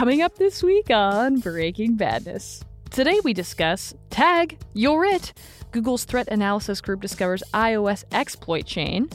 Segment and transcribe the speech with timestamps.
[0.00, 2.64] Coming up this week on Breaking Badness.
[2.88, 5.34] Today we discuss Tag, You're It.
[5.72, 9.10] Google's threat analysis group discovers iOS exploit chain.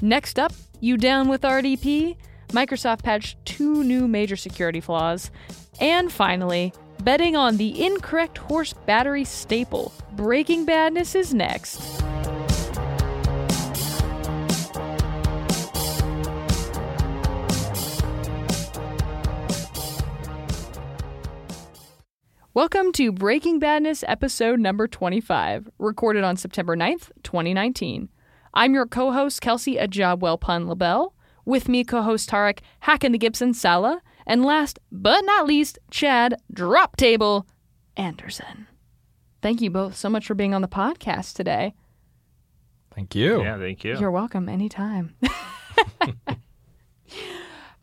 [0.00, 2.16] Next up, You Down with RDP?
[2.50, 5.32] Microsoft patched two new major security flaws.
[5.80, 9.92] And finally, betting on the incorrect horse battery staple.
[10.12, 11.80] Breaking Badness is next.
[22.58, 28.08] Welcome to Breaking Badness episode number 25, recorded on September 9th, 2019.
[28.52, 31.14] I'm your co host, Kelsey Ajabwell Pun LaBelle.
[31.44, 34.02] With me, co host Tarek Hacking the Gibson Sala.
[34.26, 37.46] And last but not least, Chad Drop Table
[37.96, 38.66] Anderson.
[39.40, 41.74] Thank you both so much for being on the podcast today.
[42.92, 43.40] Thank you.
[43.40, 44.00] Yeah, thank you.
[44.00, 45.14] You're welcome anytime.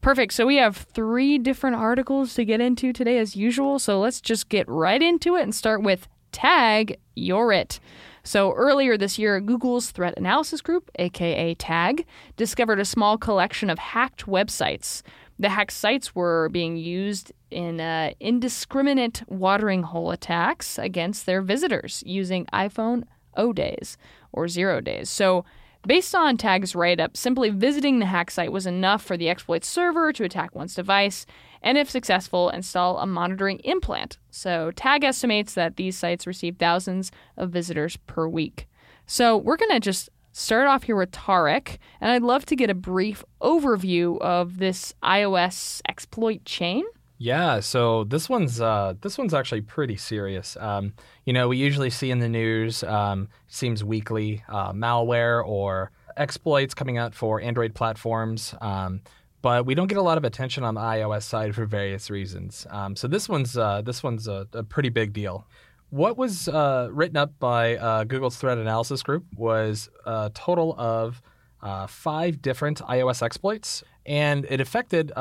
[0.05, 0.33] Perfect.
[0.33, 3.79] So we have three different articles to get into today, as usual.
[3.79, 7.79] So let's just get right into it and start with Tag You're It.
[8.23, 12.05] So earlier this year, Google's Threat Analysis Group, aka TAG,
[12.37, 15.01] discovered a small collection of hacked websites.
[15.39, 22.03] The hacked sites were being used in uh, indiscriminate watering hole attacks against their visitors
[22.05, 23.97] using iPhone O days
[24.31, 25.09] or zero days.
[25.09, 25.45] So
[25.87, 29.63] Based on Tag's write up, simply visiting the hack site was enough for the exploit
[29.63, 31.27] server to attack one's device,
[31.61, 34.17] and if successful, install a monitoring implant.
[34.31, 38.67] So, Tag estimates that these sites receive thousands of visitors per week.
[39.05, 42.71] So, we're going to just start off here with Tarek, and I'd love to get
[42.71, 46.83] a brief overview of this iOS exploit chain.
[47.17, 50.57] Yeah, so this one's uh, this one's actually pretty serious.
[50.59, 55.91] Um, you know, we usually see in the news, um, seems weekly, uh, malware or
[56.17, 59.01] exploits coming out for Android platforms, um,
[59.41, 62.67] but we don't get a lot of attention on the iOS side for various reasons.
[62.69, 65.47] Um, so this one's uh, this one's a, a, pretty big deal.
[65.91, 71.21] What was uh, written up by uh, Google's Threat Analysis Group was a total of
[71.61, 75.13] uh, five different iOS exploits, and it affected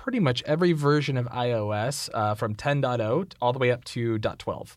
[0.00, 4.76] pretty much every version of iOS uh, from 10.0 all the way up to .12.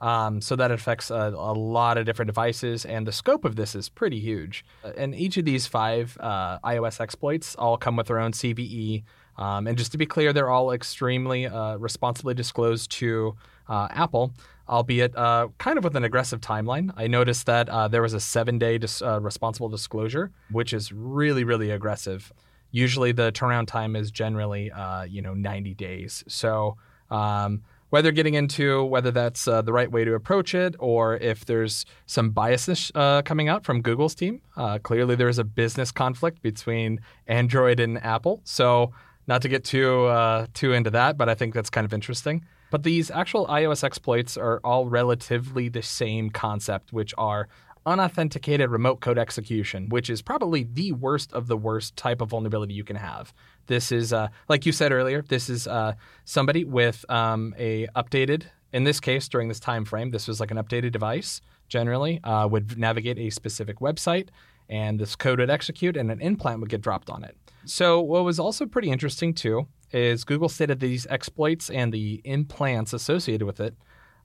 [0.00, 3.74] Um, so that affects a, a, lot of different devices, and the scope of this
[3.74, 4.64] is pretty huge.
[4.96, 9.04] And each of these five uh, iOS exploits all come with their own CVE.
[9.36, 13.36] Um, and just to be clear, they're all extremely uh, responsibly disclosed to
[13.68, 14.32] uh, Apple,
[14.68, 16.92] albeit uh, kind of with an aggressive timeline.
[16.96, 20.92] I noticed that uh, there was a seven day dis- uh, responsible disclosure, which is
[20.92, 22.32] really, really aggressive
[22.72, 26.24] usually the turnaround time is generally uh, you know 90 days.
[26.26, 26.76] So
[27.10, 31.44] um, whether getting into whether that's uh, the right way to approach it or if
[31.44, 35.92] there's some biases uh, coming out from Google's team, uh, clearly there is a business
[35.92, 38.40] conflict between Android and Apple.
[38.44, 38.92] So
[39.26, 42.44] not to get too uh, too into that, but I think that's kind of interesting.
[42.70, 47.48] But these actual iOS exploits are all relatively the same concept, which are
[47.86, 52.74] unauthenticated remote code execution, which is probably the worst of the worst type of vulnerability
[52.74, 53.32] you can have.
[53.66, 55.94] This is, uh, like you said earlier, this is uh,
[56.24, 58.44] somebody with um, a updated.
[58.72, 61.40] In this case, during this time frame, this was like an updated device.
[61.68, 64.28] Generally, uh, would navigate a specific website,
[64.68, 67.36] and this code would execute, and an implant would get dropped on it.
[67.64, 72.92] So, what was also pretty interesting too is Google stated these exploits and the implants
[72.92, 73.74] associated with it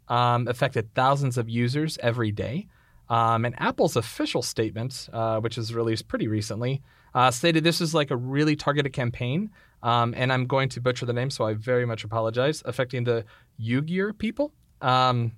[0.07, 2.67] um, affected thousands of users every day.
[3.09, 6.81] Um, and Apple's official statement, uh, which was released pretty recently,
[7.13, 9.50] uh, stated this is like a really targeted campaign.
[9.84, 13.25] Um, and I'm going to butcher the name, so I very much apologize, affecting the
[13.62, 14.51] Uyghur people.
[14.81, 15.34] Um,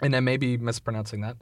[0.00, 1.36] and I may be mispronouncing that.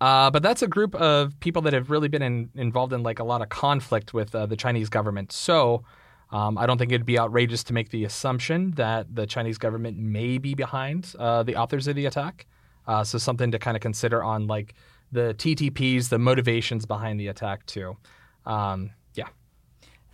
[0.00, 3.18] Uh, but that's a group of people that have really been in, involved in like
[3.18, 5.32] a lot of conflict with uh, the Chinese government.
[5.32, 5.84] So
[6.30, 9.96] um, I don't think it'd be outrageous to make the assumption that the Chinese government
[9.96, 12.46] may be behind uh, the authors of the attack.
[12.86, 14.74] Uh, so something to kind of consider on like
[15.14, 17.96] the TTPs, the motivations behind the attack too.
[18.44, 19.28] Um, yeah.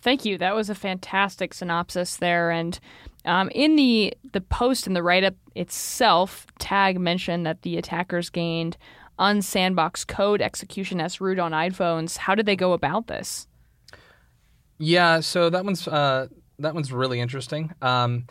[0.02, 0.38] Thank you.
[0.38, 2.50] That was a fantastic synopsis there.
[2.50, 2.79] And
[3.25, 8.31] um, in the the post and the write up itself, Tag mentioned that the attackers
[8.31, 8.76] gained
[9.19, 12.17] unsandbox code execution as root on iPhones.
[12.17, 13.47] How did they go about this?
[14.79, 17.73] Yeah, so that one's uh, that one's really interesting.
[17.82, 18.26] Um,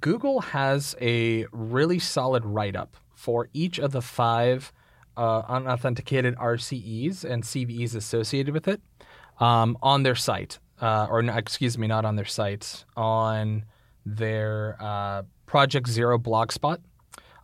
[0.00, 4.72] Google has a really solid write up for each of the five
[5.18, 8.80] uh, unauthenticated RCEs and CVEs associated with it
[9.40, 13.64] um, on their site, uh, or excuse me, not on their site, on
[14.06, 16.78] their uh, Project Zero blogspot.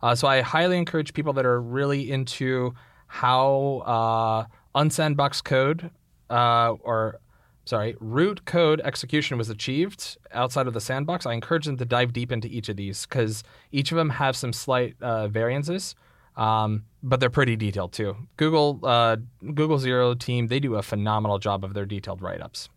[0.01, 2.73] Uh, so I highly encourage people that are really into
[3.07, 5.89] how uh, unsandbox code
[6.29, 7.19] uh, or
[7.65, 12.13] sorry, root code execution was achieved outside of the sandbox, I encourage them to dive
[12.13, 15.95] deep into each of these because each of them have some slight uh, variances,
[16.37, 18.15] um, but they're pretty detailed too.
[18.37, 22.69] Google uh, Google Zero team they do a phenomenal job of their detailed write ups.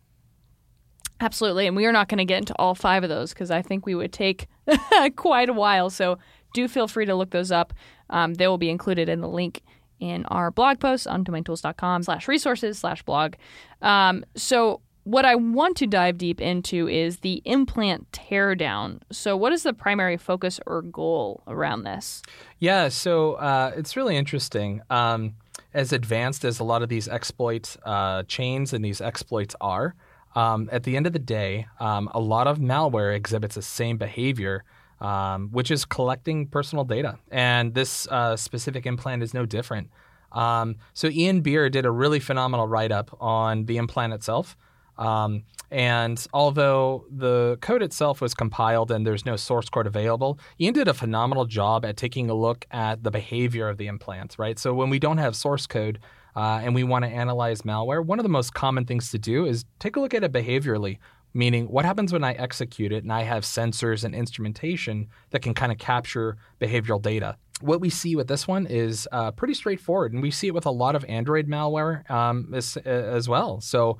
[1.21, 3.61] Absolutely, and we are not going to get into all five of those because I
[3.61, 4.47] think we would take
[5.17, 5.89] quite a while.
[5.89, 6.17] So
[6.53, 7.73] do feel free to look those up.
[8.09, 9.61] Um, they will be included in the link
[9.99, 13.33] in our blog post on domaintools.com slash resources slash blog.
[13.81, 18.99] Um, so what I want to dive deep into is the implant teardown.
[19.11, 22.21] So, what is the primary focus or goal around this?
[22.59, 24.81] Yeah, so uh, it's really interesting.
[24.91, 25.33] Um,
[25.73, 29.95] as advanced as a lot of these exploit uh, chains and these exploits are,
[30.35, 33.97] um, at the end of the day, um, a lot of malware exhibits the same
[33.97, 34.63] behavior,
[35.01, 37.17] um, which is collecting personal data.
[37.31, 39.89] And this uh, specific implant is no different.
[40.31, 44.55] Um, so Ian Beer did a really phenomenal write up on the implant itself.
[44.99, 50.73] Um, and although the code itself was compiled and there's no source code available, Ian
[50.73, 54.59] did a phenomenal job at taking a look at the behavior of the implant, right?
[54.59, 55.99] So when we don't have source code
[56.35, 59.45] uh, and we want to analyze malware, one of the most common things to do
[59.45, 60.97] is take a look at it behaviorally,
[61.33, 65.53] meaning what happens when I execute it and I have sensors and instrumentation that can
[65.53, 70.13] kind of capture behavioral data what we see with this one is uh, pretty straightforward,
[70.13, 73.59] and we see it with a lot of Android malware um, as, as, well.
[73.61, 73.97] So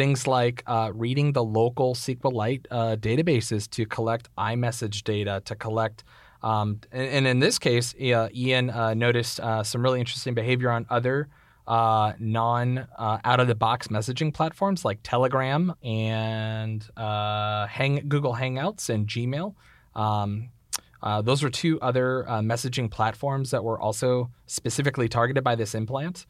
[0.00, 6.04] things like uh, reading the local SQLite uh, databases to collect iMessage data, to collect,
[6.42, 10.86] um, and, and, in this case, Ian uh, noticed uh, some really interesting behavior on
[10.88, 11.28] other
[11.66, 19.06] uh, non out of the box messaging platforms like Telegram and Hang, Google Hangouts and
[19.06, 19.54] Gmail.
[19.94, 20.48] Um,
[21.02, 25.74] uh, those were two other uh, messaging platforms that were also specifically targeted by this
[25.74, 26.24] implant.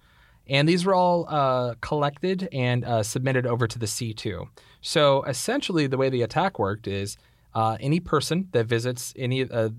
[0.50, 4.48] And these were all uh, collected and uh, submitted over to the C2.
[4.80, 7.16] So essentially, the way the attack worked is
[7.54, 9.70] uh, any person that visits any, uh,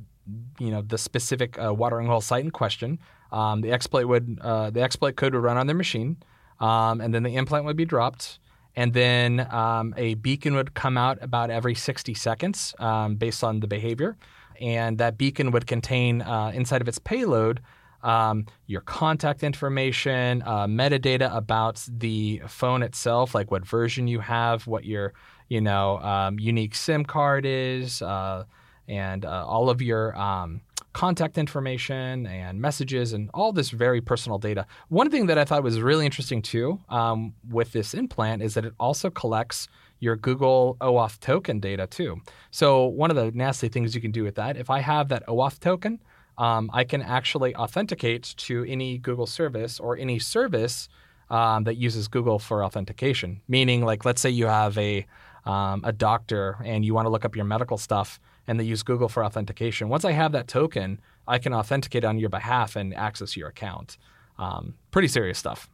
[0.59, 2.99] you know, the specific watering hole site in question,
[3.31, 6.17] um, the exploit would the exploit code would run on their machine,
[6.59, 8.39] um, and then the implant would be dropped
[8.75, 13.59] and then um, a beacon would come out about every 60 seconds um, based on
[13.59, 14.15] the behavior
[14.59, 17.59] and that beacon would contain uh, inside of its payload
[18.03, 24.67] um, your contact information, uh, metadata about the phone itself, like what version you have,
[24.67, 25.13] what your
[25.49, 28.45] you know um, unique SIM card is, uh,
[28.87, 30.61] and uh, all of your um,
[30.93, 34.65] contact information and messages and all this very personal data.
[34.89, 38.65] One thing that I thought was really interesting too um, with this implant is that
[38.65, 39.67] it also collects
[39.99, 42.21] your Google OAuth token data too.
[42.49, 45.25] So one of the nasty things you can do with that, if I have that
[45.27, 46.01] OAuth token,
[46.37, 50.89] um, I can actually authenticate to any Google service or any service
[51.29, 53.41] um, that uses Google for authentication.
[53.47, 55.05] Meaning, like, let's say you have a
[55.45, 58.83] um, a doctor and you want to look up your medical stuff, and they use
[58.83, 59.89] Google for authentication.
[59.89, 63.97] Once I have that token, I can authenticate on your behalf and access your account.
[64.37, 65.69] Um, pretty serious stuff.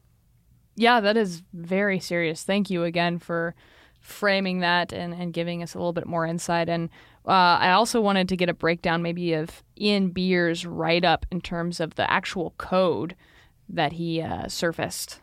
[0.76, 2.44] Yeah, that is very serious.
[2.44, 3.56] Thank you again for
[4.00, 6.70] framing that and, and giving us a little bit more insight.
[6.70, 6.90] And
[7.28, 11.42] uh, I also wanted to get a breakdown maybe of Ian Beer's write up in
[11.42, 13.16] terms of the actual code
[13.70, 15.20] that he uh, surfaced.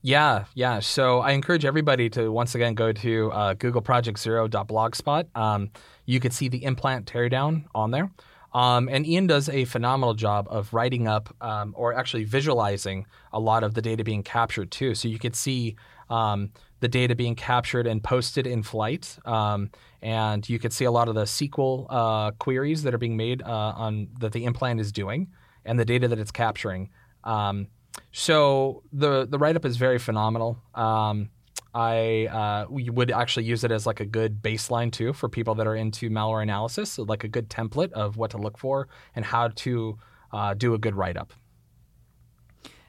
[0.00, 0.80] Yeah, yeah.
[0.80, 5.34] So I encourage everybody to once again go to uh, googleprojectzero.blogspot.
[5.34, 5.70] Um,
[6.04, 8.10] you could see the implant teardown on there.
[8.52, 13.40] Um, and Ian does a phenomenal job of writing up um, or actually visualizing a
[13.40, 14.94] lot of the data being captured too.
[14.94, 15.76] So you could see
[16.08, 19.16] um, the data being captured and posted in flight.
[19.24, 19.70] Um,
[20.02, 23.42] and you could see a lot of the SQL uh, queries that are being made
[23.42, 25.28] uh, on that the implant is doing
[25.64, 26.90] and the data that it's capturing.
[27.24, 27.68] Um,
[28.12, 30.58] so the the write up is very phenomenal.
[30.74, 31.30] Um,
[31.74, 35.54] I uh, we would actually use it as like a good baseline too for people
[35.56, 38.88] that are into malware analysis, so like a good template of what to look for
[39.16, 39.98] and how to
[40.32, 41.32] uh, do a good write up.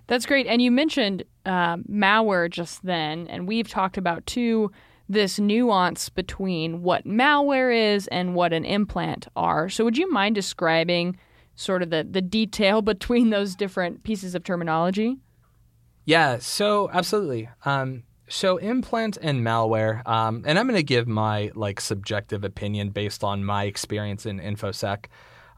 [0.07, 0.47] That's great.
[0.47, 4.71] And you mentioned uh, malware just then, and we've talked about too
[5.07, 9.69] this nuance between what malware is and what an implant are.
[9.69, 11.17] So, would you mind describing
[11.55, 15.17] sort of the, the detail between those different pieces of terminology?
[16.05, 17.49] Yeah, so absolutely.
[17.65, 22.89] Um, so implant and malware, um, and I'm going to give my like subjective opinion
[22.89, 25.05] based on my experience in infosec.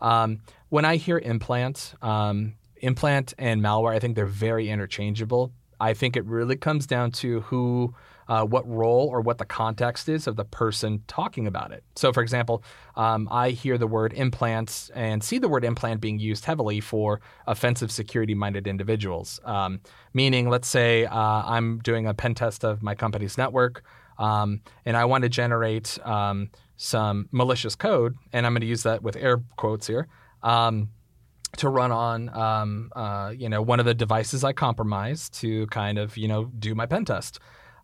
[0.02, 5.52] Um, when I hear implant, um, implant and malware, I think they're very interchangeable.
[5.80, 7.94] I think it really comes down to who,
[8.28, 11.84] uh, what role or what the context is of the person talking about it.
[11.96, 12.64] So, for example,
[12.96, 17.22] um, I hear the word implants and see the word implant being used heavily for
[17.46, 19.40] offensive security minded individuals.
[19.46, 19.82] Um,
[20.14, 23.84] meaning, let's say uh, I'm doing a pen test of my company's network.
[24.18, 28.84] um, and I want to generate um, some malicious code, and I'm going to use
[28.84, 30.08] that with air quotes here.
[30.44, 30.90] Um,
[31.58, 35.98] to run on, um, uh, you know, one of the devices I compromised to kind
[35.98, 37.40] of, you know, do my pen test.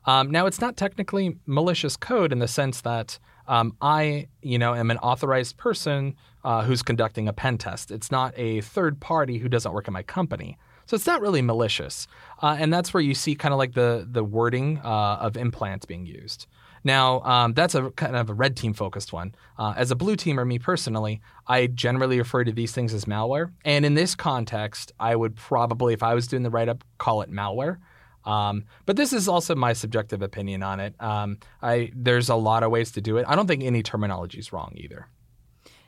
[0.06, 4.74] Um, now, it's not technically malicious code in the sense that um, I, you know,
[4.76, 7.92] am an authorized person uh, who's conducting a pen test.
[7.92, 10.58] It's not a third party who doesn't work in my company.
[10.86, 12.08] So it's not really malicious,
[12.42, 15.86] uh, and that's where you see kind of like the the wording uh, of implants
[15.86, 16.46] being used.
[16.84, 19.36] Now, um, that's a kind of a red team focused one.
[19.58, 23.52] Uh, as a blue teamer, me personally, I generally refer to these things as malware.
[23.64, 27.22] And in this context, I would probably, if I was doing the write up, call
[27.22, 27.78] it malware.
[28.26, 30.96] Um, but this is also my subjective opinion on it.
[31.02, 33.26] Um, I there's a lot of ways to do it.
[33.28, 35.08] I don't think any terminology is wrong either.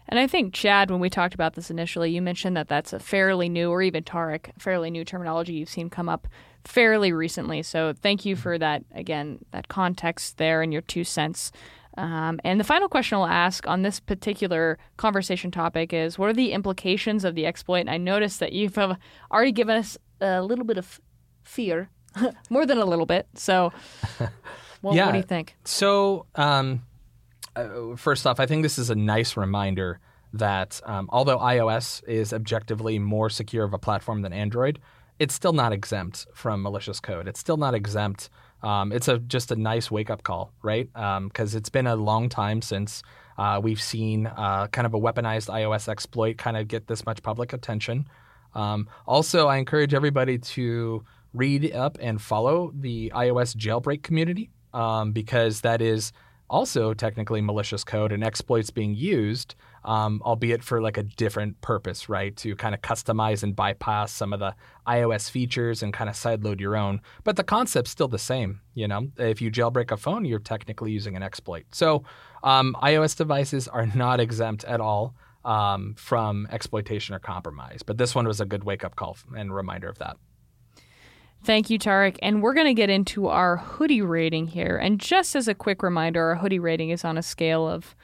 [0.07, 2.99] And I think, Chad, when we talked about this initially, you mentioned that that's a
[2.99, 6.27] fairly new, or even Tarek, fairly new terminology you've seen come up
[6.65, 7.61] fairly recently.
[7.63, 11.51] So thank you for that, again, that context there and your two cents.
[11.97, 16.33] Um, and the final question I'll ask on this particular conversation topic is what are
[16.33, 17.81] the implications of the exploit?
[17.81, 18.95] And I noticed that you've uh,
[19.31, 20.99] already given us a little bit of
[21.43, 21.89] fear,
[22.49, 23.27] more than a little bit.
[23.35, 23.71] So,
[24.81, 25.05] well, Yeah.
[25.05, 25.55] what do you think?
[25.63, 26.83] So, um,
[27.55, 29.99] uh, first off, I think this is a nice reminder
[30.33, 34.79] that um, although iOS is objectively more secure of a platform than Android,
[35.19, 37.27] it's still not exempt from malicious code.
[37.27, 38.29] It's still not exempt.
[38.63, 40.89] Um, it's a just a nice wake up call, right?
[40.93, 43.03] Because it's been a long time since
[43.37, 47.21] uh, we've seen uh, kind of a weaponized iOS exploit kind of get this much
[47.21, 48.07] public attention.
[48.53, 51.03] Um, also, I encourage everybody to
[51.33, 56.13] read up and follow the iOS jailbreak community um, because that is
[56.49, 62.09] also technically malicious code and exploits being used, um, albeit for like a different purpose,
[62.09, 62.35] right?
[62.37, 64.55] To kind of customize and bypass some of the
[64.87, 67.01] iOS features and kind of sideload your own.
[67.23, 68.61] But the concept's still the same.
[68.73, 71.65] You know, if you jailbreak a phone, you're technically using an exploit.
[71.71, 72.03] So
[72.43, 75.15] um, iOS devices are not exempt at all
[75.45, 77.83] um, from exploitation or compromise.
[77.83, 80.17] But this one was a good wake up call and reminder of that.
[81.43, 82.17] Thank you, Tarek.
[82.23, 84.77] And we're going to get into our hoodie rating here.
[84.77, 87.95] And just as a quick reminder, our hoodie rating is on a scale of.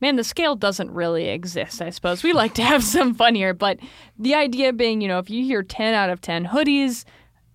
[0.00, 2.22] Man, the scale doesn't really exist, I suppose.
[2.22, 3.78] We like to have some fun here, but
[4.18, 7.04] the idea being, you know, if you hear 10 out of 10 hoodies,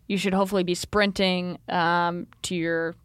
[0.08, 2.96] you should hopefully be sprinting um, to your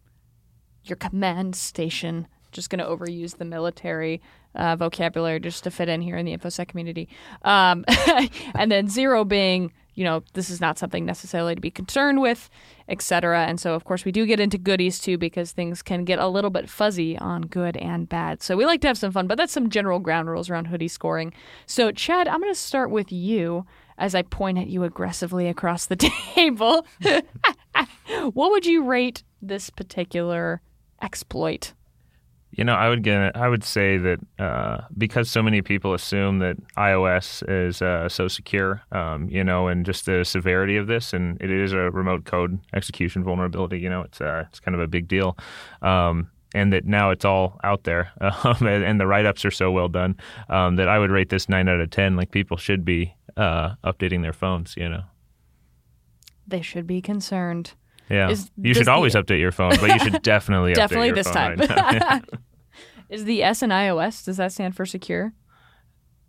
[0.83, 2.27] your command station.
[2.51, 4.21] Just going to overuse the military
[4.55, 7.07] uh, vocabulary just to fit in here in the InfoSec community.
[7.43, 7.85] Um,
[8.55, 12.49] and then zero being, you know, this is not something necessarily to be concerned with,
[12.87, 13.43] etc.
[13.43, 16.29] And so, of course, we do get into goodies too because things can get a
[16.29, 18.41] little bit fuzzy on good and bad.
[18.41, 20.87] So we like to have some fun, but that's some general ground rules around hoodie
[20.87, 21.33] scoring.
[21.65, 23.65] So, Chad, I'm going to start with you
[23.97, 25.95] as I point at you aggressively across the
[26.33, 26.87] table.
[28.31, 30.61] what would you rate this particular
[31.01, 31.73] exploit?
[32.51, 33.35] You know, I would get.
[33.37, 38.27] I would say that uh, because so many people assume that iOS is uh, so
[38.27, 42.25] secure, um, you know, and just the severity of this, and it is a remote
[42.25, 43.79] code execution vulnerability.
[43.79, 45.37] You know, it's uh, it's kind of a big deal.
[45.81, 49.71] Um, and that now it's all out there, um, and, and the write-ups are so
[49.71, 50.17] well done
[50.49, 52.15] um, that I would rate this nine out of ten.
[52.15, 55.03] Like people should be uh, updating their phones, you know.
[56.47, 57.73] They should be concerned.
[58.09, 61.07] Yeah, Is you this should the- always update your phone, but you should definitely Definitely
[61.07, 61.59] your this phone time.
[61.59, 61.99] right
[62.31, 62.39] now.
[63.09, 65.33] Is the S in iOS, does that stand for secure?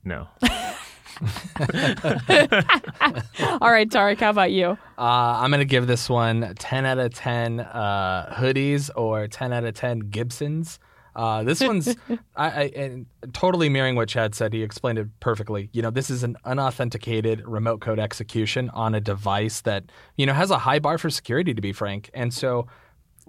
[0.04, 0.28] no.
[3.60, 4.78] All right, Tarek, how about you?
[4.98, 9.52] Uh, I'm going to give this one 10 out of 10 uh, hoodies or 10
[9.52, 10.78] out of 10 Gibsons.
[11.14, 11.94] Uh, this one's
[12.36, 14.52] I, I, totally mirroring what Chad said.
[14.52, 15.68] He explained it perfectly.
[15.72, 19.84] You know, this is an unauthenticated remote code execution on a device that
[20.16, 22.10] you know has a high bar for security, to be frank.
[22.14, 22.66] And so,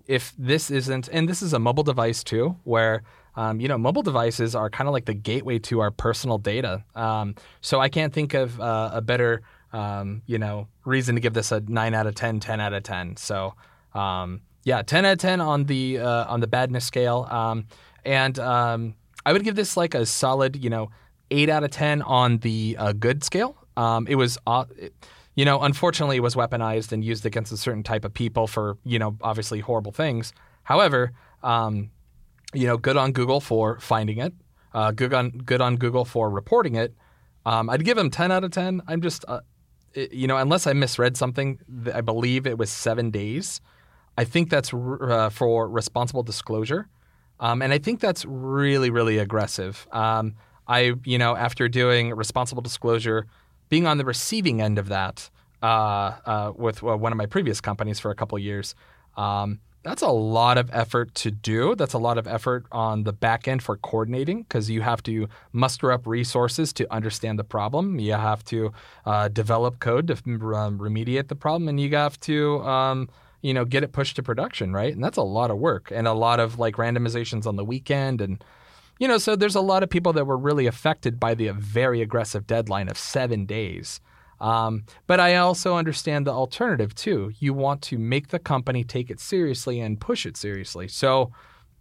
[0.05, 3.03] if this isn't, and this is a mobile device too, where
[3.35, 6.83] um, you know mobile devices are kind of like the gateway to our personal data.
[6.95, 9.41] Um, so I can't think of uh, a better
[9.73, 12.83] um, you know reason to give this a nine out of 10, 10 out of
[12.83, 13.15] ten.
[13.17, 13.55] So.
[13.93, 17.65] Um, yeah, ten out of ten on the uh, on the badness scale, um,
[18.06, 20.89] and um, I would give this like a solid, you know,
[21.32, 23.56] eight out of ten on the uh, good scale.
[23.77, 24.94] Um, it was, uh, it-
[25.34, 28.77] you know, unfortunately, it was weaponized and used against a certain type of people for,
[28.84, 30.34] you know, obviously horrible things.
[30.63, 31.89] However, um,
[32.53, 34.34] you know, good on Google for finding it.
[34.74, 36.94] Uh, good on good on Google for reporting it.
[37.46, 38.82] Um, I'd give him ten out of ten.
[38.88, 39.39] I'm just, uh,
[39.94, 41.60] it- you know, unless I misread something,
[41.94, 43.62] I believe it was seven days.
[44.18, 46.88] I think that's uh, for responsible disclosure,
[47.39, 49.88] um, and I think that's really, really aggressive.
[49.91, 50.36] Um,
[50.68, 53.25] I, you know, after doing responsible disclosure,
[53.70, 55.30] being on the receiving end of that
[55.62, 58.75] uh, uh, with uh, one of my previous companies for a couple years,
[59.18, 61.75] um, that's a lot of effort to do.
[61.75, 65.27] That's a lot of effort on the back end for coordinating because you have to
[65.53, 68.00] muster up resources to understand the problem.
[68.00, 68.72] You have to
[69.06, 73.10] uh, develop code to um, remediate the problem, and you have to um,
[73.41, 74.93] you know get it pushed to production, right?
[74.93, 78.21] And that's a lot of work and a lot of like randomizations on the weekend
[78.21, 78.43] and
[79.00, 82.01] you know so there's a lot of people that were really affected by the very
[82.01, 84.00] aggressive deadline of seven days.
[84.41, 87.31] Um, but I also understand the alternative too.
[87.38, 90.88] You want to make the company take it seriously and push it seriously.
[90.88, 91.31] So,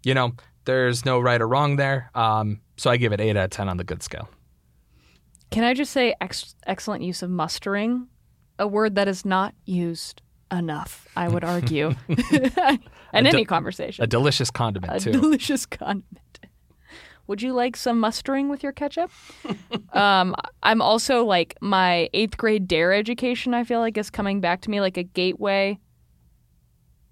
[0.04, 0.32] you know,
[0.66, 2.10] there's no right or wrong there.
[2.14, 4.28] Um, so I give it eight out of 10 on the good scale.
[5.50, 8.08] Can I just say ex- excellent use of mustering?
[8.58, 12.80] A word that is not used enough, I would argue, in
[13.12, 14.02] any conversation.
[14.02, 15.12] A delicious condiment, a too.
[15.12, 16.20] delicious condiment.
[17.30, 19.08] Would you like some mustering with your ketchup?
[19.92, 23.54] um, I'm also like my eighth grade dare education.
[23.54, 25.78] I feel like is coming back to me like a gateway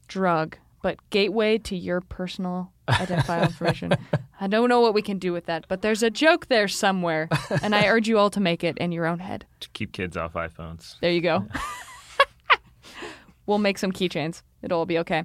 [0.09, 3.93] drug, but gateway to your personal identifiable information.
[4.41, 7.29] I don't know what we can do with that, but there's a joke there somewhere,
[7.63, 9.47] and I urge you all to make it in your own head.
[9.61, 10.97] To keep kids off iPhones.
[11.01, 11.47] There you go.
[13.49, 14.43] We'll make some keychains.
[14.63, 15.25] It'll all be okay.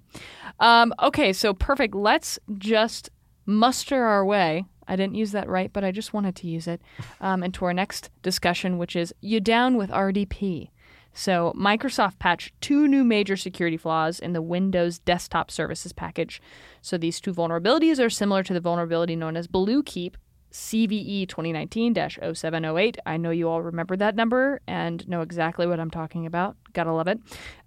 [0.59, 1.93] Um, okay, so perfect.
[1.93, 3.09] Let's just
[3.45, 6.81] muster our way I didn't use that right, but I just wanted to use it.
[7.21, 10.69] Um, into our next discussion, which is you down with RDP.
[11.15, 16.41] So, Microsoft patched two new major security flaws in the Windows Desktop Services package.
[16.81, 20.15] So, these two vulnerabilities are similar to the vulnerability known as Bluekeep
[20.53, 22.97] CVE 2019 0708.
[23.07, 26.55] I know you all remember that number and know exactly what I'm talking about.
[26.73, 27.19] Gotta love it.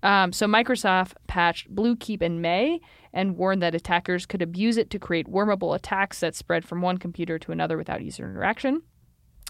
[0.04, 2.80] Um, so, Microsoft patched Bluekeep in May
[3.12, 6.98] and warned that attackers could abuse it to create wormable attacks that spread from one
[6.98, 8.82] computer to another without user interaction.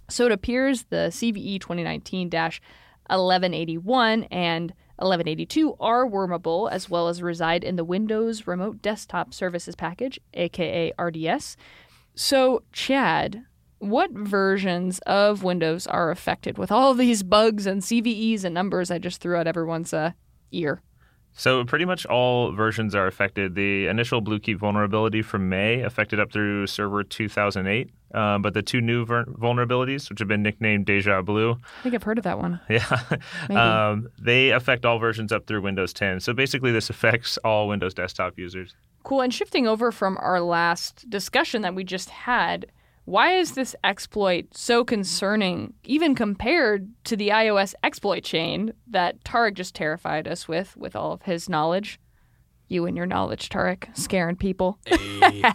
[0.09, 7.63] So, it appears the CVE 2019 1181 and 1182 are wormable as well as reside
[7.63, 11.59] in the Windows Remote Desktop Services package, aka RDS.
[12.17, 13.45] So, Chad,
[13.79, 18.99] what versions of Windows are affected with all these bugs and CVEs and numbers I
[18.99, 20.13] just threw at everyone's uh,
[20.51, 20.81] ear?
[21.39, 23.55] So pretty much all versions are affected.
[23.55, 28.81] The initial Bluekeep vulnerability from May affected up through Server 2008, um, but the two
[28.81, 32.39] new ver- vulnerabilities, which have been nicknamed Deja Blue, I think I've heard of that
[32.39, 32.59] one.
[32.71, 33.01] Yeah,
[33.51, 36.21] um, they affect all versions up through Windows 10.
[36.21, 38.75] So basically, this affects all Windows desktop users.
[39.03, 39.21] Cool.
[39.21, 42.67] And shifting over from our last discussion that we just had,
[43.07, 49.55] why is this exploit so concerning, even compared to the iOS exploit chain that Tarek
[49.55, 52.01] just terrified us with, with all of his knowledge?
[52.69, 54.79] You and your knowledge, Tarek, scaring people.
[54.85, 55.45] Hey.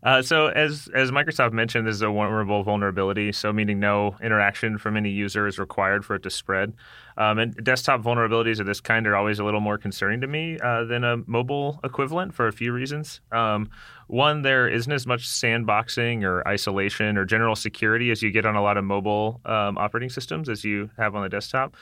[0.00, 4.78] Uh, so as as Microsoft mentioned, this is a wormable vulnerability, so meaning no interaction
[4.78, 6.72] from any user is required for it to spread.
[7.18, 10.56] Um, and desktop vulnerabilities of this kind are always a little more concerning to me
[10.60, 13.20] uh, than a mobile equivalent for a few reasons.
[13.32, 13.70] Um,
[14.06, 18.54] one, there isn't as much sandboxing or isolation or general security as you get on
[18.54, 21.74] a lot of mobile um, operating systems as you have on the desktop.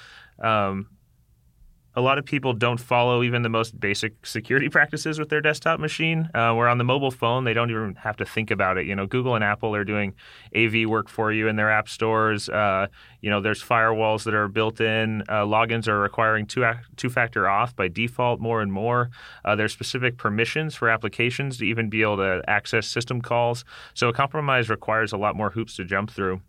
[1.98, 5.80] A lot of people don't follow even the most basic security practices with their desktop
[5.80, 6.28] machine.
[6.34, 8.84] Uh, where on the mobile phone, they don't even have to think about it.
[8.84, 10.14] You know, Google and Apple are doing
[10.54, 12.50] AV work for you in their app stores.
[12.50, 12.88] Uh,
[13.22, 15.22] you know, there's firewalls that are built in.
[15.22, 16.64] Uh, logins are requiring two
[16.96, 19.08] two factor auth by default more and more.
[19.44, 23.64] Uh, there's specific permissions for applications to even be able to access system calls.
[23.94, 26.42] So a compromise requires a lot more hoops to jump through.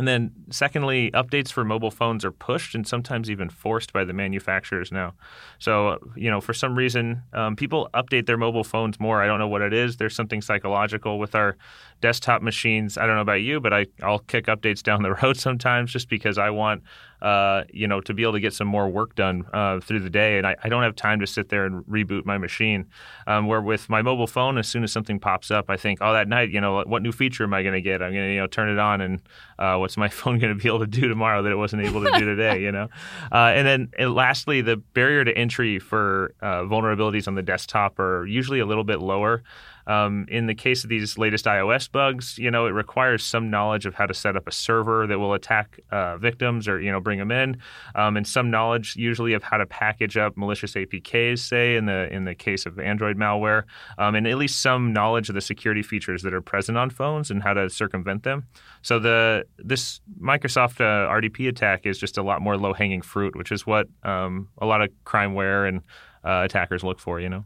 [0.00, 4.14] And then, secondly, updates for mobile phones are pushed and sometimes even forced by the
[4.14, 5.12] manufacturers now.
[5.58, 9.20] So, you know, for some reason, um, people update their mobile phones more.
[9.20, 9.98] I don't know what it is.
[9.98, 11.58] There's something psychological with our
[12.00, 12.98] desktop machines.
[12.98, 16.08] I don't know about you, but I, I'll kick updates down the road sometimes just
[16.08, 16.82] because I want
[17.22, 20.08] uh, you know, to be able to get some more work done uh, through the
[20.08, 20.38] day.
[20.38, 22.86] And I, I, don't have time to sit there and reboot my machine.
[23.26, 26.14] Um, where with my mobile phone, as soon as something pops up, I think, oh,
[26.14, 28.00] that night, you know, what new feature am I going to get?
[28.00, 29.20] I'm going to, you know, turn it on, and
[29.58, 32.02] uh, what's my phone going to be able to do tomorrow that it wasn't able
[32.04, 32.62] to do today?
[32.62, 32.88] You know.
[33.32, 37.98] Uh, and then and lastly, the barrier to entry for uh, vulnerabilities on the desktop
[37.98, 39.42] are usually a little bit lower.
[39.86, 43.86] Um, in the case of these latest iOS bugs, you know, it requires some knowledge
[43.86, 47.00] of how to set up a server that will attack uh, victims or you know
[47.00, 47.58] bring them in,
[47.94, 52.12] um, and some knowledge usually of how to package up malicious APKs, say in the
[52.12, 53.64] in the case of Android malware,
[53.98, 57.30] um, and at least some knowledge of the security features that are present on phones
[57.30, 58.46] and how to circumvent them.
[58.82, 63.36] So the this Microsoft uh, RDP attack is just a lot more low hanging fruit,
[63.36, 65.80] which is what um, a lot of crimeware and
[66.24, 67.20] uh, attackers look for.
[67.20, 67.44] You know.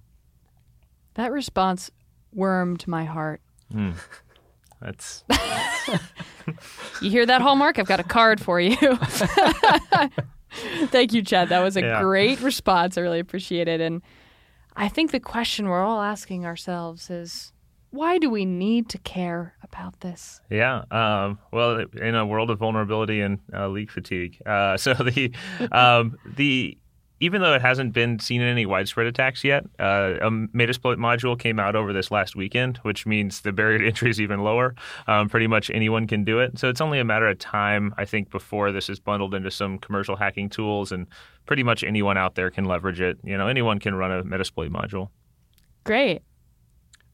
[1.15, 1.91] That response
[2.35, 3.41] wormed my heart.
[3.73, 3.95] Mm.
[4.81, 5.25] That's.
[7.01, 7.79] you hear that, Hallmark?
[7.79, 8.77] I've got a card for you.
[10.87, 11.49] Thank you, Chad.
[11.49, 12.03] That was a yeah.
[12.03, 12.97] great response.
[12.97, 13.81] I really appreciate it.
[13.81, 14.03] And
[14.77, 17.53] I think the question we're all asking ourselves is
[17.91, 20.41] why do we need to care about this?
[20.51, 20.83] Yeah.
[20.91, 25.33] Um, well, in a world of vulnerability and uh, leak fatigue, uh, so the
[25.73, 26.77] um, the
[27.25, 31.39] even though it hasn't been seen in any widespread attacks yet, uh, a Metasploit module
[31.39, 34.75] came out over this last weekend, which means the barrier to entry is even lower.
[35.07, 36.59] Um, pretty much anyone can do it.
[36.59, 39.79] So it's only a matter of time, I think, before this is bundled into some
[39.79, 41.07] commercial hacking tools, and
[41.47, 43.17] pretty much anyone out there can leverage it.
[43.25, 45.09] You know, anyone can run a Metasploit module.
[45.85, 46.21] Great.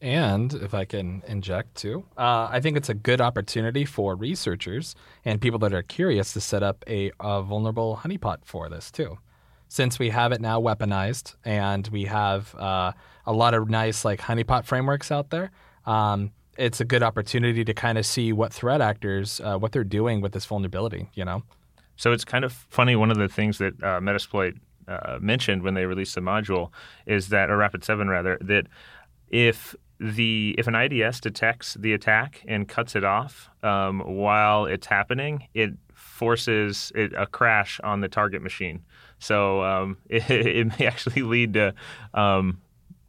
[0.01, 4.93] And if I can inject too, uh, I think it's a good opportunity for researchers
[5.23, 9.17] and people that are curious to set up a, a vulnerable honeypot for this too
[9.71, 12.91] since we have it now weaponized and we have uh,
[13.25, 15.49] a lot of nice like honeypot frameworks out there,
[15.85, 19.85] um, it's a good opportunity to kind of see what threat actors uh, what they're
[19.85, 21.09] doing with this vulnerability.
[21.13, 21.43] You know.
[21.95, 22.97] So it's kind of funny.
[22.97, 26.71] One of the things that uh, Metasploit uh, mentioned when they released the module
[27.05, 28.67] is that, or Rapid7 rather, that
[29.29, 34.87] if the if an IDS detects the attack and cuts it off um, while it's
[34.87, 38.83] happening, it forces it, a crash on the target machine.
[39.21, 41.73] So um, it, it, may actually lead to,
[42.13, 42.59] um,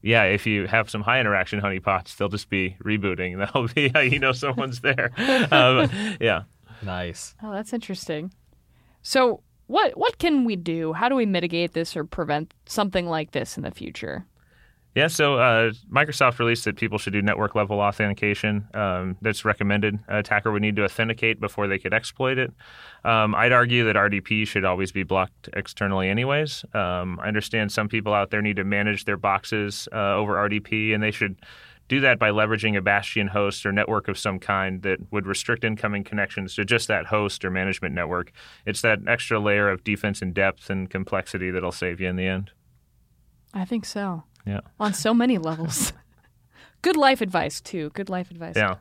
[0.02, 3.38] yeah, if you have some high interaction honeypots, they'll just be rebooting.
[3.38, 5.10] That'll be how you know someone's there.
[5.50, 6.42] um, yeah.
[6.82, 7.34] Nice.
[7.42, 8.32] Oh, that's interesting.
[9.02, 10.92] So, what what can we do?
[10.92, 14.26] How do we mitigate this or prevent something like this in the future?
[14.94, 18.68] Yeah, so uh, Microsoft released that people should do network level authentication.
[18.74, 19.98] Um, that's recommended.
[20.06, 22.52] An attacker would need to authenticate before they could exploit it.
[23.02, 26.66] Um, I'd argue that RDP should always be blocked externally, anyways.
[26.74, 30.94] Um, I understand some people out there need to manage their boxes uh, over RDP,
[30.94, 31.40] and they should
[31.88, 35.64] do that by leveraging a Bastion host or network of some kind that would restrict
[35.64, 38.30] incoming connections to just that host or management network.
[38.66, 42.26] It's that extra layer of defense and depth and complexity that'll save you in the
[42.26, 42.50] end.
[43.54, 44.24] I think so.
[44.46, 44.60] Yeah.
[44.80, 45.92] On so many levels.
[46.82, 47.90] Good life advice, too.
[47.90, 48.56] Good life advice.
[48.56, 48.74] Yeah.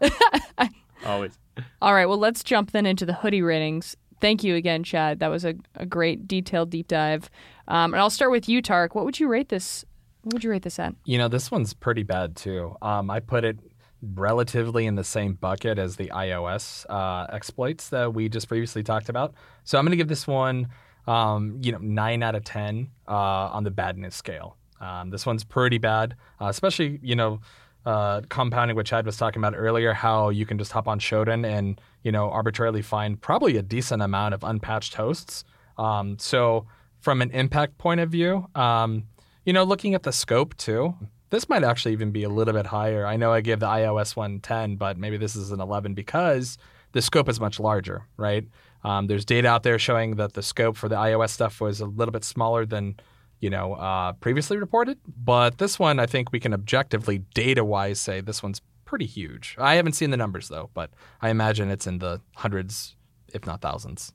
[1.05, 1.37] Always.
[1.81, 2.07] All right.
[2.07, 3.95] Well, let's jump then into the hoodie ratings.
[4.19, 5.19] Thank you again, Chad.
[5.19, 7.29] That was a, a great detailed deep dive.
[7.67, 8.95] Um, and I'll start with you, Tark.
[8.95, 9.83] What would you rate this?
[10.23, 10.93] What would you rate this at?
[11.05, 12.75] You know, this one's pretty bad too.
[12.81, 13.57] Um, I put it
[14.01, 19.09] relatively in the same bucket as the iOS uh, exploits that we just previously talked
[19.09, 19.33] about.
[19.63, 20.69] So I'm going to give this one,
[21.07, 24.57] um, you know, nine out of ten uh, on the badness scale.
[24.81, 27.39] Um, this one's pretty bad, uh, especially you know,
[27.85, 31.45] uh, compounding what Chad was talking about earlier, how you can just hop on Shodan
[31.45, 35.43] and you know arbitrarily find probably a decent amount of unpatched hosts.
[35.77, 36.65] Um, so
[36.99, 39.05] from an impact point of view, um,
[39.45, 40.95] you know, looking at the scope too,
[41.31, 43.05] this might actually even be a little bit higher.
[43.05, 46.57] I know I gave the iOS one 10, but maybe this is an 11 because
[46.91, 48.45] the scope is much larger, right?
[48.83, 51.85] Um, there's data out there showing that the scope for the iOS stuff was a
[51.85, 52.95] little bit smaller than
[53.41, 54.97] you know, uh, previously reported.
[55.05, 59.55] But this one, I think we can objectively, data wise, say this one's pretty huge.
[59.57, 62.95] I haven't seen the numbers though, but I imagine it's in the hundreds,
[63.33, 64.13] if not thousands.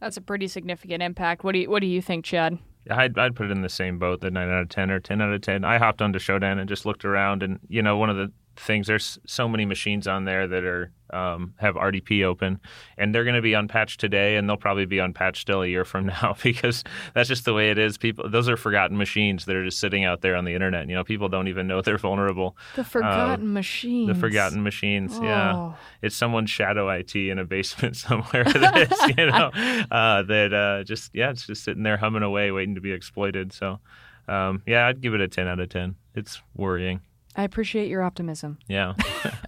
[0.00, 1.44] That's a pretty significant impact.
[1.44, 2.58] What do you What do you think, Chad?
[2.88, 5.20] I'd, I'd put it in the same boat, the nine out of ten or ten
[5.20, 5.64] out of ten.
[5.64, 8.86] I hopped onto Shodan and just looked around, and you know, one of the things.
[8.86, 12.60] There's so many machines on there that are um, have RDP open,
[12.98, 15.84] and they're going to be unpatched today, and they'll probably be unpatched still a year
[15.84, 17.96] from now because that's just the way it is.
[17.96, 20.88] People, those are forgotten machines that are just sitting out there on the internet.
[20.88, 22.56] You know, people don't even know they're vulnerable.
[22.74, 24.08] The forgotten um, machines.
[24.08, 25.12] The forgotten machines.
[25.16, 25.22] Oh.
[25.22, 28.44] Yeah, it's someone's shadow IT in a basement somewhere.
[28.44, 29.50] that is, you know,
[29.90, 33.52] uh, that uh, just yeah, it's just sitting there humming away, waiting to be exploited.
[33.52, 33.80] So.
[34.28, 35.94] Um, yeah, I'd give it a 10 out of 10.
[36.16, 37.00] It's worrying.
[37.36, 38.58] I appreciate your optimism.
[38.66, 38.94] Yeah.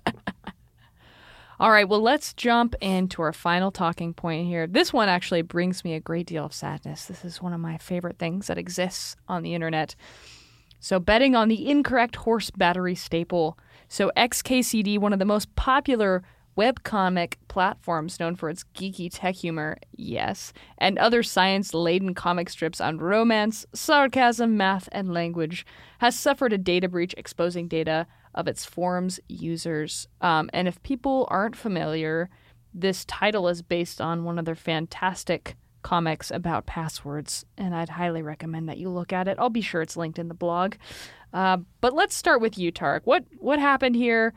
[1.60, 4.68] All right, well, let's jump into our final talking point here.
[4.68, 7.06] This one actually brings me a great deal of sadness.
[7.06, 9.96] This is one of my favorite things that exists on the internet.
[10.78, 13.58] So, betting on the incorrect horse battery staple.
[13.88, 16.22] So, XKCD, one of the most popular
[16.58, 22.80] webcomic platforms known for its geeky tech humor, yes, and other science laden comic strips
[22.80, 25.64] on romance, sarcasm, math, and language,
[26.00, 30.08] has suffered a data breach exposing data of its forum's users.
[30.20, 32.28] Um, and if people aren't familiar,
[32.74, 38.22] this title is based on one of their fantastic comics about passwords, and I'd highly
[38.22, 39.38] recommend that you look at it.
[39.38, 40.74] I'll be sure it's linked in the blog.
[41.32, 43.02] Uh, but let's start with you, Tarek.
[43.04, 44.34] What what happened here?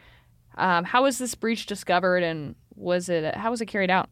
[0.55, 4.09] Um, how was this breach discovered, and was it how was it carried out?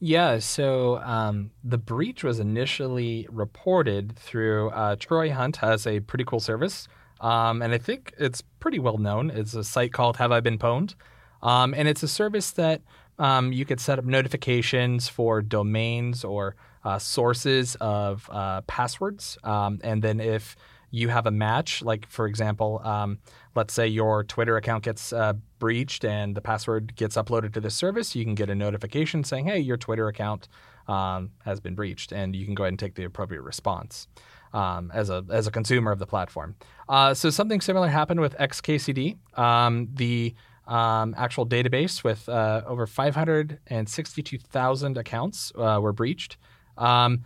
[0.00, 6.24] Yeah, so um, the breach was initially reported through uh, Troy Hunt has a pretty
[6.24, 6.88] cool service,
[7.20, 9.30] um, and I think it's pretty well known.
[9.30, 10.94] It's a site called Have I Been Pwned,
[11.42, 12.82] um, and it's a service that
[13.18, 19.80] um, you could set up notifications for domains or uh, sources of uh, passwords, um,
[19.84, 20.56] and then if
[20.94, 23.18] you have a match, like for example, um,
[23.56, 27.70] let's say your Twitter account gets uh, breached and the password gets uploaded to the
[27.70, 30.46] service, you can get a notification saying, "Hey, your Twitter account
[30.86, 34.06] um, has been breached," and you can go ahead and take the appropriate response.
[34.52, 36.54] Um, as a as a consumer of the platform,
[36.88, 39.16] uh, so something similar happened with XKCD.
[39.36, 40.32] Um, the
[40.68, 46.36] um, actual database with uh, over 562,000 accounts uh, were breached.
[46.78, 47.24] Um,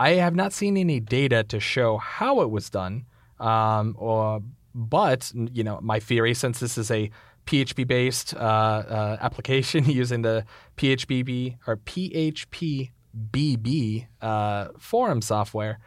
[0.00, 3.06] I have not seen any data to show how it was done,
[3.40, 4.42] um, or
[4.74, 7.10] but you know my theory, since this is a
[7.46, 10.44] PHP-based uh, uh, application using the
[10.76, 12.90] PHPB or PHPBB
[14.20, 15.78] uh, forum software,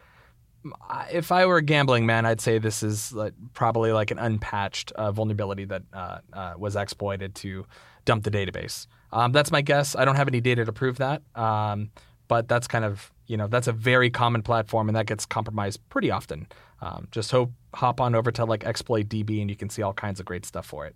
[1.10, 4.92] if I were a gambling man, I'd say this is like, probably like an unpatched
[4.92, 7.64] uh, vulnerability that uh, uh, was exploited to
[8.04, 8.86] dump the database.
[9.12, 9.94] Um, that's my guess.
[9.96, 11.90] I don't have any data to prove that, um,
[12.28, 15.80] but that's kind of you know that's a very common platform, and that gets compromised
[15.88, 16.46] pretty often.
[16.82, 19.94] Um, just hope hop on over to like exploit DB, and you can see all
[19.94, 20.94] kinds of great stuff for it.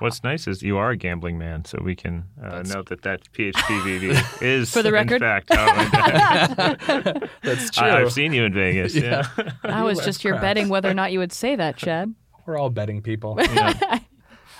[0.00, 3.20] What's nice is you are a gambling man, so we can uh, note that that
[3.32, 5.22] PHPBB is, For the record.
[5.22, 7.86] in fact, how it That's true.
[7.86, 8.96] I, have seen you in Vegas.
[8.96, 9.28] Yeah.
[9.62, 10.42] I was just here Craps.
[10.42, 12.12] betting whether or not you would say that, Chad.
[12.44, 13.38] We're all betting people.
[13.38, 14.00] yeah.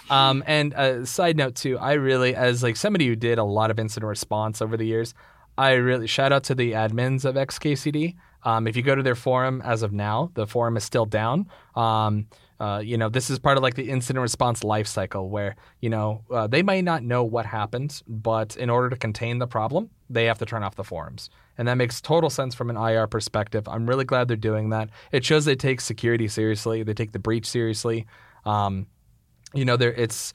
[0.08, 3.70] Um, and a side note too, I really, as like somebody who did a lot
[3.72, 5.14] of incident response over the years,
[5.58, 8.14] I really shout out to the admins of XKCD.
[8.44, 11.48] Um, if you go to their forum as of now, the forum is still down.
[11.74, 12.28] Um,
[12.60, 15.90] uh, you know, this is part of like the incident response life cycle where, you
[15.90, 19.90] know, uh, they may not know what happened, but in order to contain the problem,
[20.08, 21.28] they have to turn off the forums.
[21.56, 23.66] And that makes total sense from an IR perspective.
[23.66, 24.90] I'm really glad they're doing that.
[25.10, 28.06] It shows they take security seriously, they take the breach seriously.
[28.44, 28.86] Um,
[29.54, 30.34] you know, there it's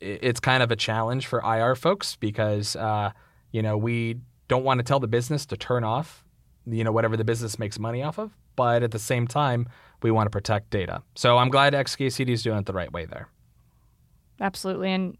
[0.00, 3.10] it's kind of a challenge for IR folks because uh,
[3.50, 4.16] you know we
[4.52, 6.24] don't want to tell the business to turn off
[6.66, 9.68] you know whatever the business makes money off of, but at the same time
[10.02, 11.02] we want to protect data.
[11.14, 13.28] So I'm glad XKCD is doing it the right way there.
[14.40, 14.90] Absolutely.
[14.90, 15.16] And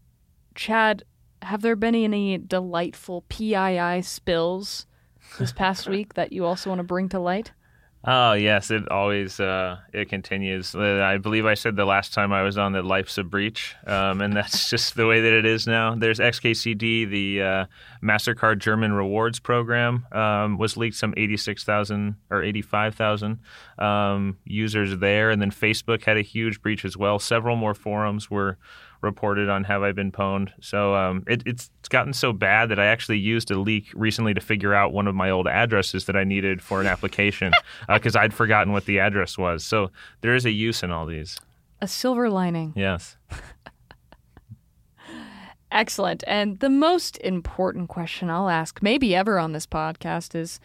[0.55, 1.03] Chad,
[1.41, 4.85] have there been any delightful PII spills
[5.39, 7.51] this past week that you also want to bring to light?
[8.05, 10.75] Oh yes, it always uh, it continues.
[10.75, 13.75] Uh, I believe I said the last time I was on that life's a breach,
[13.87, 15.95] um, and that's just the way that it is now.
[15.95, 17.65] There's XKCD, the uh,
[18.03, 20.97] Mastercard German rewards program um, was leaked.
[20.97, 23.39] Some 86,000 or 85,000
[23.79, 27.19] um, users there, and then Facebook had a huge breach as well.
[27.19, 28.57] Several more forums were
[29.03, 30.49] reported on Have I Been Pwned.
[30.61, 34.41] So um, it, it's gotten so bad that I actually used a leak recently to
[34.41, 37.51] figure out one of my old addresses that I needed for an application
[37.87, 39.65] because I'd forgotten what the address was.
[39.65, 41.39] So there is a use in all these.
[41.81, 42.73] A silver lining.
[42.75, 43.17] Yes.
[45.71, 46.23] Excellent.
[46.27, 50.59] And the most important question I'll ask, maybe ever on this podcast, is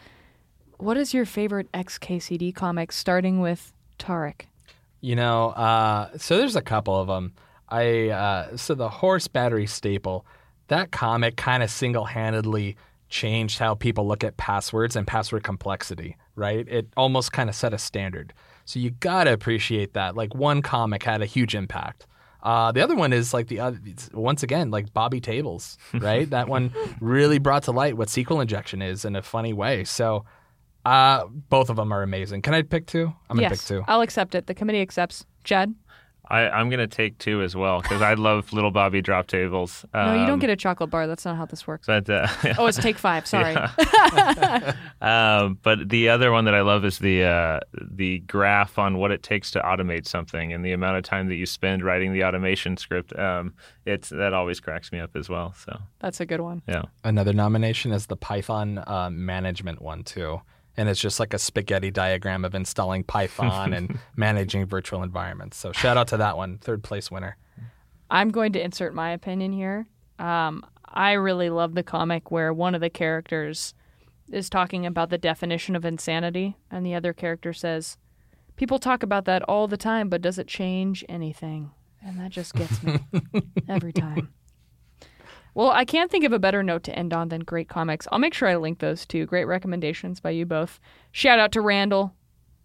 [0.77, 4.41] what is your favorite XKCD comic, starting with Tarek?
[5.01, 7.33] You know, uh, so there's a couple of them.
[7.69, 10.25] I uh, so the horse battery staple,
[10.67, 12.75] that comic kind of single-handedly
[13.09, 16.17] changed how people look at passwords and password complexity.
[16.35, 16.67] Right?
[16.67, 18.33] It almost kind of set a standard.
[18.65, 20.15] So you gotta appreciate that.
[20.15, 22.05] Like one comic had a huge impact.
[22.41, 23.79] Uh, the other one is like the other,
[24.13, 26.29] once again like Bobby Tables, right?
[26.29, 29.83] that one really brought to light what SQL injection is in a funny way.
[29.83, 30.25] So
[30.85, 32.41] uh, both of them are amazing.
[32.41, 33.13] Can I pick two?
[33.29, 33.83] I'm gonna yes, pick two.
[33.87, 34.47] I'll accept it.
[34.47, 35.25] The committee accepts.
[35.43, 35.73] Chad?
[36.29, 39.83] I, I'm going to take two as well because I love Little Bobby drop tables.
[39.93, 41.07] No, you don't Um, get a chocolate bar.
[41.07, 41.87] That's not how this works.
[41.87, 43.25] But uh, Oh, it's take five.
[43.25, 43.55] Sorry.
[45.01, 49.11] um, but the other one that I love is the uh, the graph on what
[49.11, 52.23] it takes to automate something and the amount of time that you spend writing the
[52.23, 53.17] automation script.
[53.17, 53.53] Um,
[53.85, 55.53] it's that always cracks me up as well.
[55.57, 56.61] So That's a good one.
[56.67, 60.41] yeah, Another nomination is the Python uh, management one too,
[60.77, 65.57] and it's just like a spaghetti diagram of installing Python and managing virtual environments.
[65.57, 67.37] So shout out to that one, third place winner.
[68.09, 69.87] I'm going to insert my opinion here.
[70.17, 73.73] Um, I really love the comic where one of the characters
[74.31, 77.97] is talking about the definition of insanity, and the other character says,
[78.55, 81.71] People talk about that all the time, but does it change anything?
[82.05, 82.99] And that just gets me
[83.69, 84.29] every time.
[85.53, 88.07] Well, I can't think of a better note to end on than great comics.
[88.11, 89.25] I'll make sure I link those two.
[89.25, 90.79] Great recommendations by you both.
[91.11, 92.13] Shout out to Randall.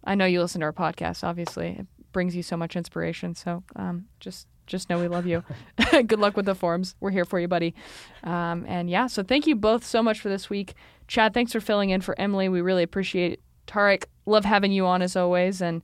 [0.03, 1.69] I know you listen to our podcast, obviously.
[1.79, 3.35] It brings you so much inspiration.
[3.35, 5.43] So um, just just know we love you.
[5.91, 6.95] Good luck with the forms.
[6.99, 7.75] We're here for you, buddy.
[8.23, 10.73] Um, and yeah, so thank you both so much for this week.
[11.07, 12.49] Chad, thanks for filling in for Emily.
[12.49, 13.41] We really appreciate it.
[13.67, 15.61] Tarek, love having you on as always.
[15.61, 15.83] And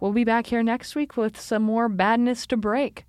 [0.00, 3.04] we'll be back here next week with some more badness to break.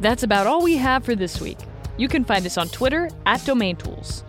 [0.00, 1.58] That's about all we have for this week.
[1.96, 4.22] You can find us on Twitter at DomainTools.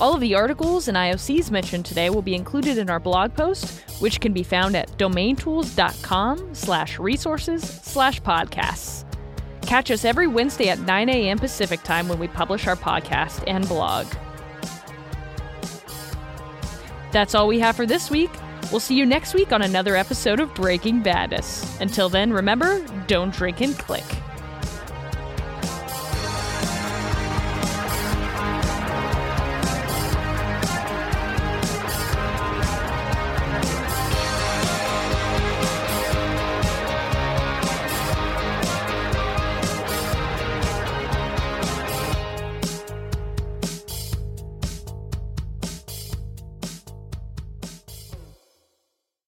[0.00, 3.80] All of the articles and IOCs mentioned today will be included in our blog post,
[4.00, 9.04] which can be found at domaintools.com slash resources slash podcasts.
[9.62, 11.38] Catch us every Wednesday at 9 a.m.
[11.38, 14.06] Pacific time when we publish our podcast and blog.
[17.12, 18.30] That's all we have for this week.
[18.70, 21.78] We'll see you next week on another episode of Breaking Badness.
[21.80, 24.04] Until then, remember, don't drink and click.